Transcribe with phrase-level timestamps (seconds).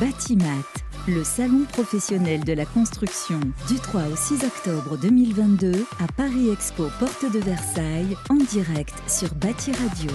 [0.00, 0.64] Batimat,
[1.06, 6.88] le salon professionnel de la construction, du 3 au 6 octobre 2022 à Paris Expo
[6.98, 10.10] Porte de Versailles, en direct sur Bati Radio.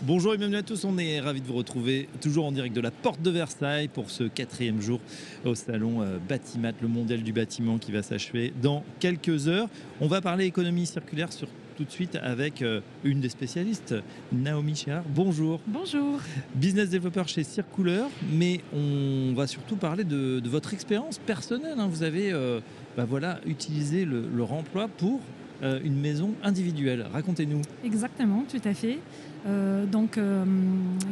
[0.00, 2.80] Bonjour et bienvenue à tous, on est ravis de vous retrouver toujours en direct de
[2.80, 5.00] la Porte de Versailles pour ce quatrième jour
[5.44, 9.68] au salon euh, Batimat, le mondial du bâtiment qui va s'achever dans quelques heures.
[10.00, 11.48] On va parler économie circulaire sur
[11.82, 13.96] tout de suite avec euh, une des spécialistes,
[14.32, 15.02] Naomi Char.
[15.12, 15.58] Bonjour.
[15.66, 16.20] Bonjour.
[16.54, 21.74] Business développeur chez Circouleur, mais on va surtout parler de, de votre expérience personnelle.
[21.78, 21.88] hein.
[21.90, 22.60] Vous avez euh,
[22.96, 25.20] bah voilà, utilisé le, le remploi pour
[25.64, 27.04] euh, une maison individuelle.
[27.12, 27.62] Racontez-nous.
[27.84, 29.00] Exactement, tout à fait.
[29.48, 30.44] Euh, donc, euh,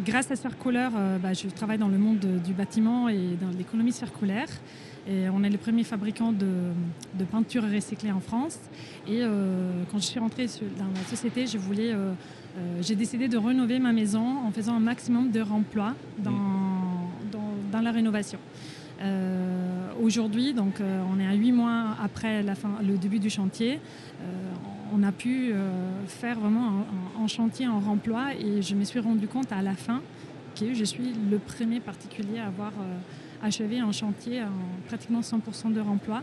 [0.07, 3.93] grâce à Circulaire, bah, je travaille dans le monde de- du bâtiment et dans l'économie
[3.93, 4.47] circulaire.
[5.09, 6.47] Et on est le premier fabricant de,
[7.19, 8.59] de peinture recyclée en France.
[9.09, 10.47] Et euh, quand je suis rentrée
[10.79, 12.13] dans la société, je voulais, euh,
[12.59, 16.31] euh, j'ai décidé de rénover ma maison en faisant un maximum de remploi dans,
[17.33, 18.39] dans, dans la rénovation.
[20.03, 23.81] Aujourd'hui, donc, on est à huit mois après la fin, le début du chantier.
[24.95, 25.53] On a pu
[26.07, 29.63] faire vraiment un, un- un chantier en remploi et je me suis rendu compte à
[29.63, 30.01] la fin
[30.59, 32.73] que je suis le premier particulier à avoir
[33.43, 34.49] achevé un chantier en
[34.89, 36.23] pratiquement 100% de remploi.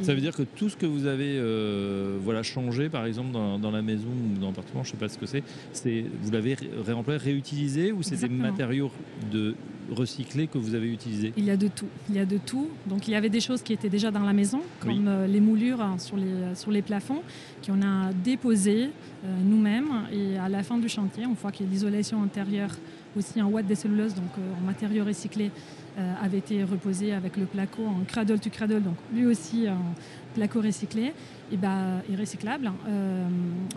[0.00, 3.30] Et- Ça veut dire que tout ce que vous avez euh, voilà, changé, par exemple,
[3.32, 5.42] dans, dans la maison ou dans l'appartement, je ne sais pas ce que c'est,
[5.72, 8.90] c'est vous l'avez ré- réemployé, réutilisé ou c'est des matériaux
[9.30, 9.54] de
[9.92, 11.32] recyclés que vous avez utilisés?
[11.36, 11.86] Il y a de tout.
[12.08, 12.68] Il y a de tout.
[12.86, 15.00] Donc il y avait des choses qui étaient déjà dans la maison, comme Oui.
[15.06, 17.22] euh, les moulures hein, sur, les, sur les plafonds,
[17.64, 18.88] qu'on a déposées
[19.24, 19.90] euh, nous-mêmes.
[20.12, 22.70] Et à la fin du chantier, on voit que l'isolation intérieure,
[23.16, 25.52] aussi en ouate de cellulose, donc en matériaux recyclés,
[25.96, 29.94] avait été reposée avec le placo en cradle to cradle, donc lui aussi en
[30.34, 31.12] placo recyclé
[31.52, 32.72] et, bah, et recyclable.
[32.88, 33.26] Euh,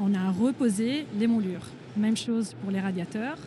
[0.02, 1.66] on a reposé les moulures.
[1.96, 3.38] Même chose pour les radiateurs.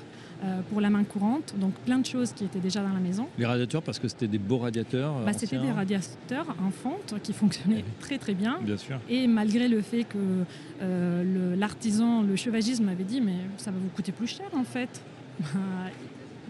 [0.43, 3.27] euh, pour la main courante, donc plein de choses qui étaient déjà dans la maison.
[3.39, 7.35] Les radiateurs, parce que c'était des beaux radiateurs Bah, C'était des radiateurs en fonte qui
[7.35, 7.95] fonctionnaient Oui.
[8.01, 8.59] très très bien.
[8.63, 8.99] Bien sûr.
[9.11, 10.17] Et malgré le fait que
[10.81, 15.03] euh, l'artisan, le, chevagiste m'avait dit mais ça va vous coûter plus cher en fait.
[15.41, 15.59] Bah,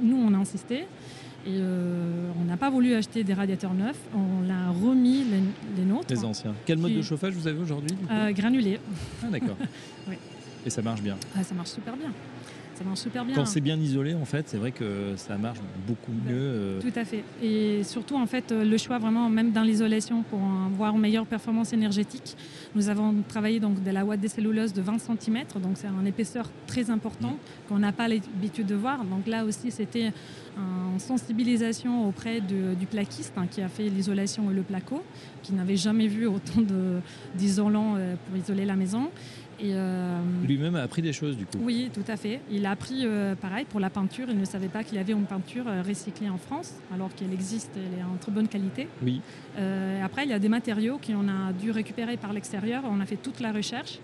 [0.00, 0.84] nous on a insisté
[1.46, 5.40] et euh, on n'a pas voulu acheter des radiateurs neufs, on l'a remis les,
[5.82, 6.54] les nôtres, Les anciens.
[6.66, 8.78] Quel mode Qui- de chauffage vous avez aujourd'hui euh, granulés.
[9.22, 9.56] Ah, d'accord.
[10.08, 10.16] Oui.
[10.66, 11.16] Et ça marche bien.
[11.36, 12.12] Ah, ça marche super bien.
[12.74, 13.34] Ça marche super bien.
[13.34, 16.32] Quand c'est bien isolé, en fait, c'est vrai que ça marche beaucoup mieux.
[16.34, 17.22] euh, Tout à fait.
[17.42, 20.40] Et surtout, en fait, le choix vraiment, même dans l'isolation, pour
[20.72, 22.36] avoir une meilleure performance énergétique,
[22.74, 26.06] nous avons travaillé donc de la ouate de cellulose de 20 cm, donc c'est une
[26.06, 27.36] épaisseur très importante
[27.68, 29.04] qu'on n'a pas l'habitude de voir.
[29.04, 30.10] Donc là aussi, c'était
[30.56, 35.02] une sensibilisation auprès de- du plaquiste hein, qui a fait l'isolation et le placo,
[35.42, 36.60] qui n'avait jamais vu autant
[37.34, 39.10] d'isolants euh, pour isoler la maison.
[39.62, 41.58] Et, euh, Lui-même a appris des choses, du coup.
[41.62, 42.40] oui, tout à fait.
[42.50, 44.26] Il a appris euh, pareil pour la peinture.
[44.30, 47.70] Il ne savait pas qu'il y avait une peinture recyclée en France, alors qu'elle existe,
[47.76, 48.88] elle est en très bonne qualité.
[49.02, 49.20] Oui.
[49.58, 52.84] Euh, après, il y a des matériaux qu'on a dû récupérer par l'extérieur.
[52.90, 53.98] On a fait toute la recherche.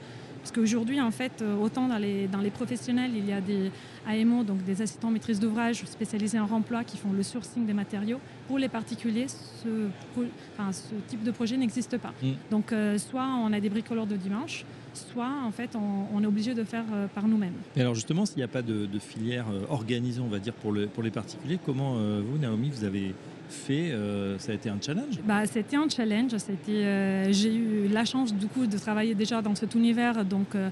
[0.47, 3.73] Parce qu'aujourd'hui, en fait, euh, autant dans les, dans les professionnels, il y a des
[4.07, 8.21] AMO, donc des assistants maîtrise d'ouvrage spécialisés en remploi qui font le sourcing des matériaux.
[8.47, 10.23] Pour les particuliers, ce, pro-
[10.57, 12.13] enfin, ce type de projet n'existe pas.
[12.23, 12.31] Mm.
[12.53, 14.65] Donc, euh, soit on a des bricoleurs de dimanche,
[14.95, 17.55] soit en fait, on, on est obligé de faire euh, par nous-mêmes.
[17.75, 20.53] Et alors, justement, s'il n'y a pas de, de filière euh, organisée, on va dire,
[20.55, 23.17] pour, le, pour les particuliers, comment euh, vous, Naomi, vous avez
[23.49, 26.33] fait euh, Ça a été un challenge Bah, c'était un challenge.
[26.69, 30.69] Euh, j'ai eu la chance du coup de travailler déjà dans cet univers, donc euh,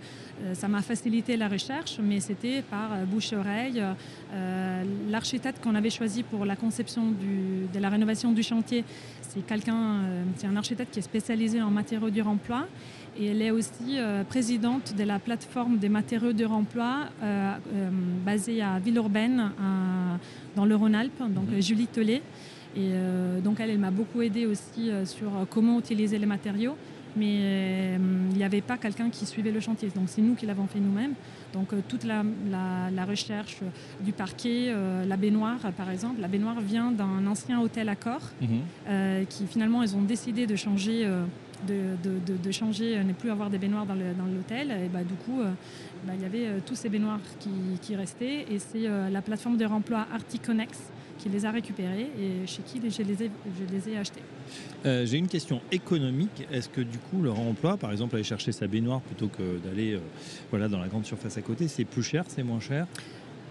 [0.55, 3.83] ça m'a facilité la recherche, mais c'était par bouche-oreille.
[5.11, 8.85] L'architecte qu'on avait choisi pour la conception du- de la rénovation du chantier,
[9.23, 10.01] c'est quelqu'un,
[10.37, 12.67] c'est un architecte qui est spécialisé en matériaux du remploi.
[13.17, 16.93] Et elle est aussi euh, présidente de la plateforme des matériaux de remploi
[17.23, 17.91] euh, euh,
[18.27, 19.53] basée à Villeurbanne,
[20.57, 21.63] dans le Rhône-Alpes, donc Mhm.
[21.63, 22.23] Julie Tellet.
[22.77, 26.27] Et euh, donc elle, elle m'a beaucoup aidé aussi euh, sur euh, comment utiliser les
[26.27, 26.77] matériaux.
[27.17, 27.97] Mais euh,
[28.33, 29.89] il n'y avait pas quelqu'un qui suivait le chantier.
[29.95, 31.13] Donc c'est nous qui l'avons fait nous-mêmes.
[31.53, 33.59] Donc euh, toute la, la- la recherche
[34.01, 34.75] du parquet,
[35.07, 36.21] la baignoire par exemple.
[36.21, 38.49] La baignoire vient d'un ancien hôtel Accor Mhm.
[38.89, 41.07] euh, qui finalement ils ont décidé de changer,
[41.63, 41.97] de,
[42.37, 44.71] de- changer, euh, ne plus avoir des baignoires dans le- dans l'hôtel.
[44.71, 45.51] Et bah, du coup, euh,
[46.07, 47.51] bah, il y avait euh, tous ces baignoires qui,
[47.83, 48.45] qui restaient.
[48.51, 50.79] Et c'est la plateforme de remploi Articonex
[51.19, 53.31] qui les a récupérés et chez qui je les ai,
[53.73, 54.21] les ai achetés.
[54.85, 56.45] J'ai une question économique.
[56.53, 59.99] Est-ce que du coup, le remploi, par exemple, aller chercher sa baignoire plutôt que d'aller
[60.51, 62.87] voilà, dans la grande surface à côté, c'est plus cher, c'est moins cher?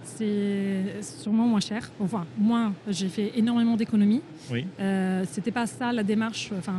[0.04, 1.92] C'est sûrement moins cher.
[2.00, 4.22] Enfin, moins, j'ai fait énormément d'économies.
[4.52, 4.66] Oui.
[4.80, 6.52] Euh, C'était pas ça la démarche.
[6.58, 6.74] Enfin,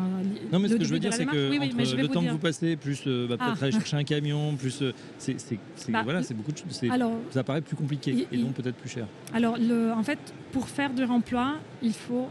[0.52, 2.30] non, mais ce que je veux dire, c'est que Oui, oui, entre le temps dire.
[2.30, 3.64] que vous passez, plus euh, bah, peut-être Ah.
[3.64, 5.36] aller chercher un camion, plus euh, c'est,
[5.88, 6.80] Bah, voilà, c'est beaucoup de choses.
[7.30, 9.06] Ça paraît plus compliqué et donc peut-être plus cher.
[9.32, 10.18] Alors, le- en fait,
[10.52, 12.28] pour faire du remploi, il faut,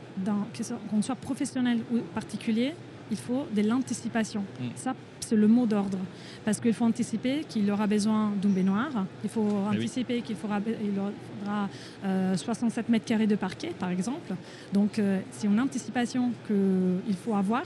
[0.89, 2.73] qu'on soit professionnel ou particulier,
[3.11, 4.43] il faut de l'anticipation.
[4.59, 4.65] Mm.
[4.75, 5.99] Ça, c'est le mot d'ordre.
[6.45, 9.77] Parce qu'il faut anticiper qu'il aura besoin d'une baignoire, il faut oui.
[9.77, 10.91] anticiper qu'il faudra, il
[11.39, 11.69] faudra
[12.05, 14.35] euh, 67 mètres carrés de parquet, par exemple.
[14.73, 17.65] Donc, euh, c'est une anticipation qu'il faut avoir.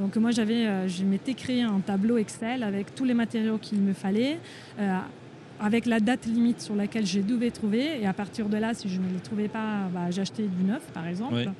[0.00, 3.78] Donc, moi, j'avais, euh, je m'étais créé un tableau Excel avec tous les matériaux qu'il
[3.80, 4.38] me fallait.
[4.80, 4.98] euh,
[5.58, 8.00] avec la date limite sur laquelle je devais trouver.
[8.00, 10.82] Et à partir de là, si je ne les trouvais pas, bah, j'achetais du neuf,
[10.92, 11.50] par exemple.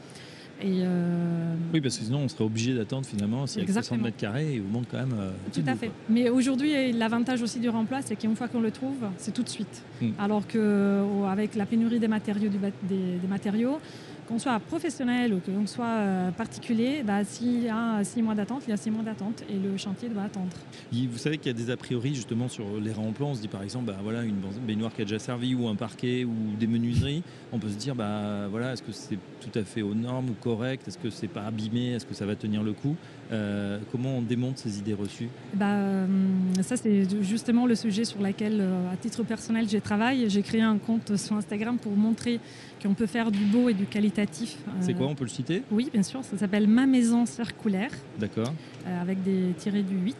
[0.62, 3.46] Et euh, Oui, parce que sinon on serait obligé d'attendre finalement.
[3.46, 4.04] S'il y a que 60 Exactement.
[4.04, 5.14] mètres carrés, il vous manque quand même.
[5.18, 5.86] euh, tout à bout, fait.
[5.88, 5.94] quoi.
[6.08, 9.48] Mais aujourd'hui, l'avantage aussi du remploi, c'est qu'une fois qu'on le trouve, c'est tout de
[9.48, 9.82] suite.
[10.00, 10.10] Mm.
[10.18, 13.78] Alors qu'avec la pénurie des matériaux, du bat- des, des matériaux,
[14.26, 18.62] qu'on soit professionnel ou qu'on soit euh, particulier, bah, s'il y a six mois d'attente,
[18.66, 20.56] il y a six mois d'attente et le chantier doit attendre.
[20.92, 23.30] Vous savez qu'il y a des a priori justement sur les remplants.
[23.30, 24.36] On se dit par exemple, bah, voilà, une
[24.66, 27.22] baignoire qui a déjà servi ou un parquet ou des menuiseries.
[27.52, 30.34] On peut se dire, bah, voilà, est-ce que c'est tout à fait aux normes ou
[30.34, 30.86] correct?
[30.88, 31.92] Est-ce que c'est pas abîmé?
[31.92, 32.96] Est-ce que ça va tenir le coup?
[33.32, 35.28] Euh, Comment on démonte ces idées reçues?
[35.54, 36.06] Bah, euh,
[36.62, 38.60] ça, c'est justement le sujet sur lequel,
[38.92, 40.28] à titre personnel, j'ai travaillé.
[40.28, 42.40] J'ai créé un compte sur Instagram pour montrer
[42.82, 43.86] qu'on peut faire du beau et du
[44.80, 45.62] C'est Euh, quoi On peut le citer?
[45.70, 46.24] Oui, bien sûr.
[46.24, 48.52] Ça s'appelle Ma Maison Circulaire, D'accord.
[48.86, 50.16] euh, avec des tirés du 8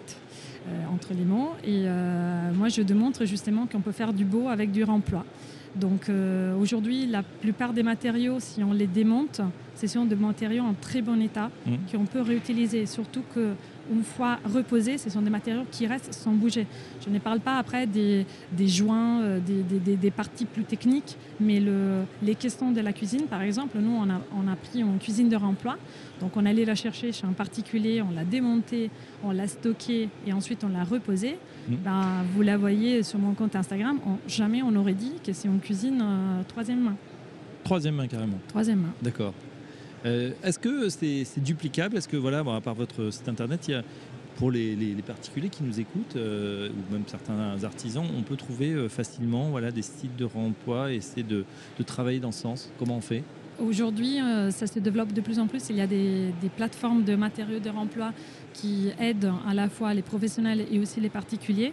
[0.68, 1.50] euh, entre les mots.
[1.64, 1.84] Et
[2.56, 5.24] moi, je démontre justement qu'on peut faire du beau avec du remploi.
[5.80, 9.40] Donc euh, aujourd'hui, la plupart des matériaux, si on les démonte,
[9.74, 11.76] ce sont des matériaux en très bon état Mhm.
[11.92, 12.86] qu'on peut réutiliser.
[12.86, 13.52] Surtout que
[13.92, 16.66] une fois reposés, ce sont des matériaux qui restent sans bouger.
[17.04, 20.64] Je ne parle pas après des, des joints, euh, des, des- des- des parties plus
[20.64, 24.56] techniques, mais le- les questions de la cuisine, par exemple, nous, on a, on a
[24.56, 25.76] pris une cuisine de remploi.
[26.20, 28.90] Donc on allait la chercher chez un particulier, on l'a démontée,
[29.22, 31.36] on l'a stockée et ensuite on l'a reposée.
[31.68, 31.76] Mhm.
[31.84, 35.46] Ben, vous la voyez sur mon compte Instagram, on- jamais on aurait dit que c'est
[35.46, 36.96] une cuisine euh, troisième main.
[37.64, 38.38] Troisième main carrément.
[38.48, 38.92] Troisième main.
[39.02, 39.34] D'accord.
[40.04, 41.96] Euh, Est-ce que c'est duplicable?
[41.96, 43.82] Est-ce que, voilà, bon, à part votre site internet, il y a,
[44.36, 48.36] pour les, les- les particuliers qui nous écoutent, euh, ou même certains artisans, on peut
[48.36, 51.44] trouver facilement voilà, des sites de remploi et essayer de,
[51.78, 52.70] de travailler dans ce sens?
[52.78, 53.24] Comment on fait?
[53.58, 55.70] Aujourd'hui, euh, ça se développe de plus en plus.
[55.70, 58.12] Il y a des, des plateformes de matériaux de remploi
[58.52, 61.72] qui aident à la fois les professionnels et aussi les particuliers.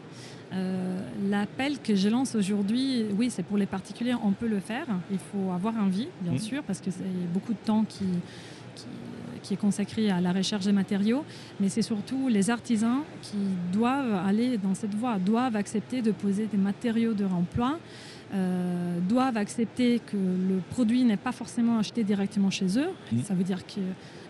[0.54, 1.00] Euh,
[1.30, 4.86] L'appel que je lance aujourd'hui, oui, c'est pour les particuliers, on peut le faire.
[5.12, 6.40] Il faut avoir envie, bien Mhm.
[6.40, 7.04] sûr, parce que c'est
[7.34, 8.06] beaucoup de temps qui,
[8.76, 8.86] qui,
[9.42, 11.26] qui est consacré à la recherche des matériaux,
[11.60, 13.38] mais c'est surtout les artisans qui
[13.74, 17.78] doivent aller dans cette voie, doivent accepter de poser des matériaux de remploi,
[18.34, 22.90] euh, doivent accepter que le produit n'est pas forcément acheté directement chez eux.
[23.12, 23.24] Mhm.
[23.24, 23.80] Ça veut dire que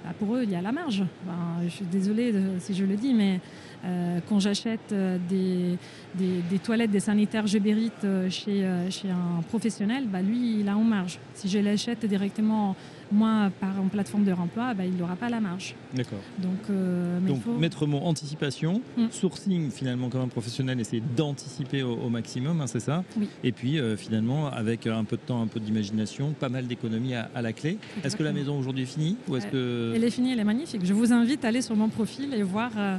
[0.04, 1.04] bah, pour eux, il y a la marge.
[1.26, 3.40] Ben, je suis désolée de- si je le dis, mais
[3.86, 5.78] euh, quand j'achète euh, des,
[6.16, 10.76] des- des toilettes, des sanitaires Gebérit euh, chez, chez un professionnel, bah, lui, il a
[10.78, 11.20] en marge.
[11.34, 12.76] Si je l'achète directement,
[13.14, 15.76] moi, par une plateforme de remploi, bah, il n'aura pas la marge.
[15.94, 16.20] D'accord.
[16.40, 19.06] Donc, euh, mais il Donc, faut- maître mot anticipation, Mm.
[19.12, 23.28] sourcing finalement comme un professionnel, essayer d'anticiper au, au maximum, hein, c'est ça Oui.
[23.44, 27.16] Et puis euh, finalement, avec un peu de temps, un peu d'imagination, pas mal d'économies
[27.16, 27.78] à, à la clé.
[28.04, 30.44] Est-ce que la maison aujourd'hui est finie ou est-ce que Elle est finie, elle est
[30.44, 30.82] magnifique.
[30.86, 32.98] Je vous invite à aller sur mon profil et voir, euh,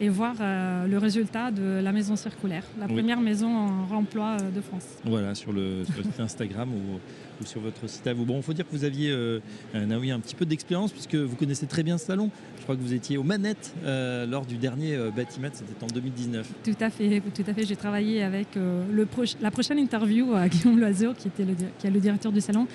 [0.00, 2.94] et voir euh, le résultat de la maison circulaire, la Oui.
[2.94, 4.84] première maison en remploi euh, de France.
[5.04, 6.98] Voilà, sur le, sur le site Instagram ou,
[7.42, 8.24] ou sur votre site à vous.
[8.24, 9.40] Bon, il faut dire que vous aviez, euh,
[9.74, 12.30] Naoui, un petit peu d'expérience puisque vous connaissez très bien ce salon.
[12.58, 16.46] Je crois que vous étiez aux manettes euh, lors du dernier Batimat, c'était en 2019.
[16.64, 17.64] Tout à fait, tout à fait.
[17.64, 19.06] J'ai travaillé avec le
[19.40, 22.66] la prochaine interview à Guillaume Loiseau, qui, était le, qui est le directeur du salon.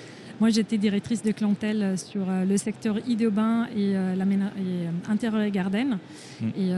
[0.42, 4.88] Moi, j'étais directrice de clientèle euh, sur euh, le secteur idéobain et, euh, l'aména- et
[5.08, 5.98] intérieur et garden.
[6.40, 6.46] Mm.
[6.58, 6.70] Et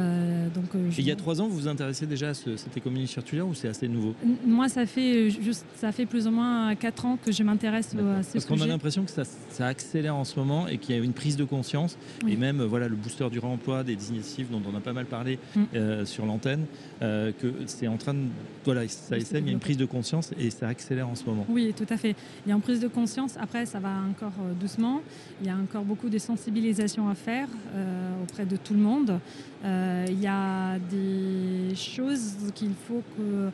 [0.55, 2.77] donc, je- Et il y a trois ans, vous vous intéressez déjà à ce- cette
[2.77, 4.15] économie circulaire ou c'est assez nouveau?
[4.47, 8.23] Moi, ça fait juste, ça fait plus ou moins quatre ans que je m'intéresse à
[8.23, 10.99] ce Parce qu'on a l'impression que ça, ça accélère en ce moment et qu'il y
[10.99, 11.97] a une prise de conscience.
[12.23, 12.35] Oui.
[12.35, 15.39] Et même voilà, le booster du réemploi, des initiatives dont on a pas mal parlé
[15.57, 15.61] Mm.
[15.75, 16.67] euh, sur l'antenne,
[17.01, 18.21] euh, que c'est en train de.
[18.67, 21.25] Voilà, ça essaie, il y a une prise de conscience et ça accélère en ce
[21.25, 21.47] moment.
[21.49, 22.15] Oui, tout à fait.
[22.45, 23.37] Il y a une prise de conscience.
[23.41, 25.01] Après, ça va encore euh, doucement.
[25.41, 29.21] Il y a encore beaucoup de sensibilisation à faire euh, auprès de tout le monde.
[29.65, 33.51] Euh, il y a des choses qu'il faut que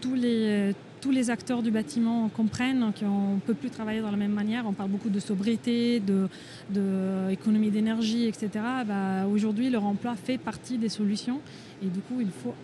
[0.00, 4.16] tous les tous les acteurs du bâtiment comprennent qu'on ne peut plus travailler de la
[4.16, 4.64] même manière.
[4.66, 6.26] On parle beaucoup de sobriété, de,
[6.70, 8.48] de d'énergie, etc.
[8.86, 11.40] Bah, Aujourd'hui, le remploi fait partie des solutions
[11.82, 12.54] et du coup, il faut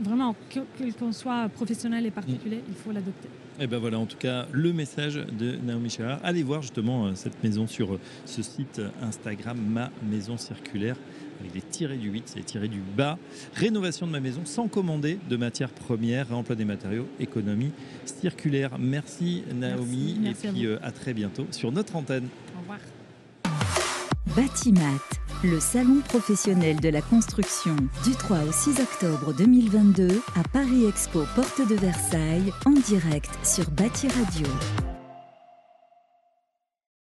[0.00, 3.28] vraiment, quel qu'on soit professionnel et particulier, il faut l'adopter.
[3.60, 6.18] Et ben voilà, en tout cas, le message de Naomi Chahar.
[6.24, 10.96] Allez voir justement euh, cette maison sur euh, ce site Instagram, Ma Maison Circulaire,
[11.38, 13.18] avec les tirés du 8, c'est tirés du bas.
[13.54, 17.72] Rénovation de ma maison sans commander de matières premières, réemploi des matériaux, économie
[18.06, 18.78] circulaire.
[18.78, 22.28] Merci Naomi, Merci, et puis à, à très bientôt sur notre antenne.
[22.56, 22.78] Au revoir.
[24.34, 24.98] Batimat,
[25.44, 31.24] le salon professionnel de la construction du 3 au 6 octobre 2022 à Paris Expo
[31.34, 34.46] Porte de Versailles en direct sur Bâti Radio.